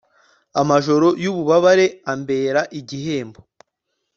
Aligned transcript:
amajoro 0.61 1.07
y'ububabare 1.23 1.85
ambera 2.11 2.61
igihembo 2.79 3.39